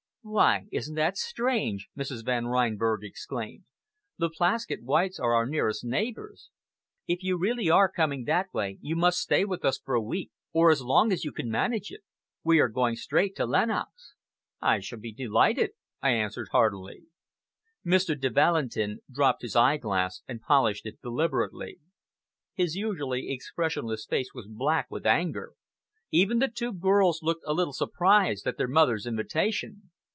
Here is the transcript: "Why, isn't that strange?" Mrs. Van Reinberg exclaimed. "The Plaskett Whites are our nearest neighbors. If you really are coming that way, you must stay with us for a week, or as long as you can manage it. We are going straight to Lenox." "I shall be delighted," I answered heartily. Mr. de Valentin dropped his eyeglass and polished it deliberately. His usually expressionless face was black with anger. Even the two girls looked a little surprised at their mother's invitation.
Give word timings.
"Why, 0.23 0.67
isn't 0.71 0.93
that 0.93 1.17
strange?" 1.17 1.89
Mrs. 1.97 2.23
Van 2.23 2.45
Reinberg 2.45 2.99
exclaimed. 3.03 3.63
"The 4.19 4.29
Plaskett 4.29 4.83
Whites 4.83 5.19
are 5.19 5.33
our 5.33 5.47
nearest 5.47 5.83
neighbors. 5.83 6.51
If 7.07 7.23
you 7.23 7.39
really 7.39 7.71
are 7.71 7.89
coming 7.91 8.25
that 8.25 8.53
way, 8.53 8.77
you 8.81 8.95
must 8.95 9.17
stay 9.17 9.45
with 9.45 9.65
us 9.65 9.79
for 9.83 9.95
a 9.95 10.01
week, 10.01 10.29
or 10.53 10.69
as 10.69 10.83
long 10.83 11.11
as 11.11 11.25
you 11.25 11.31
can 11.31 11.49
manage 11.49 11.89
it. 11.89 12.01
We 12.43 12.59
are 12.59 12.67
going 12.69 12.97
straight 12.97 13.35
to 13.37 13.47
Lenox." 13.47 14.13
"I 14.61 14.79
shall 14.79 14.99
be 14.99 15.11
delighted," 15.11 15.71
I 16.03 16.11
answered 16.11 16.49
heartily. 16.51 17.05
Mr. 17.83 18.15
de 18.15 18.29
Valentin 18.29 18.99
dropped 19.11 19.41
his 19.41 19.55
eyeglass 19.55 20.21
and 20.27 20.39
polished 20.39 20.85
it 20.85 21.01
deliberately. 21.01 21.79
His 22.53 22.75
usually 22.75 23.31
expressionless 23.31 24.05
face 24.07 24.35
was 24.35 24.45
black 24.47 24.85
with 24.91 25.07
anger. 25.07 25.53
Even 26.11 26.37
the 26.37 26.47
two 26.47 26.73
girls 26.73 27.23
looked 27.23 27.43
a 27.47 27.55
little 27.55 27.73
surprised 27.73 28.45
at 28.45 28.57
their 28.59 28.67
mother's 28.67 29.07
invitation. 29.07 29.89